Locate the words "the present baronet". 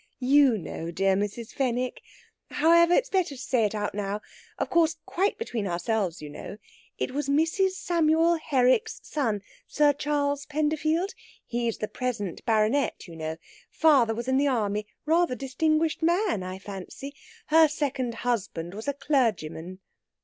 11.77-13.07